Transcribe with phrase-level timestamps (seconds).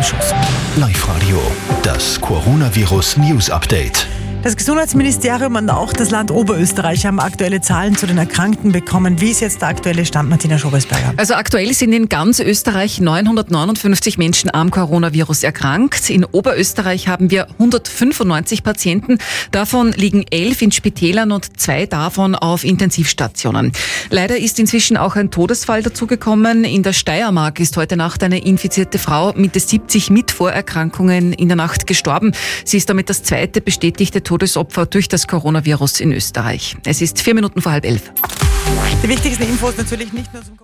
[0.00, 0.32] Schuss.
[0.76, 1.38] Live Radio,
[1.82, 4.06] das Coronavirus News Update.
[4.42, 9.20] Das Gesundheitsministerium und auch das Land Oberösterreich haben aktuelle Zahlen zu den Erkrankten bekommen.
[9.20, 11.14] Wie ist jetzt der aktuelle Stand, Martina Schobesberger?
[11.16, 16.10] Also aktuell sind in ganz Österreich 959 Menschen am Coronavirus erkrankt.
[16.10, 19.18] In Oberösterreich haben wir 195 Patienten.
[19.52, 23.70] Davon liegen elf in Spitälern und zwei davon auf Intensivstationen.
[24.10, 26.64] Leider ist inzwischen auch ein Todesfall dazugekommen.
[26.64, 31.56] In der Steiermark ist heute Nacht eine infizierte Frau Mitte 70 mit Vorerkrankungen in der
[31.56, 32.32] Nacht gestorben.
[32.64, 36.74] Sie ist damit das zweite bestätigte Todesopfer durch das Coronavirus in Österreich.
[36.86, 38.10] Es ist vier Minuten vor halb elf.
[39.02, 40.56] Die wichtigsten Infos natürlich nicht nur zum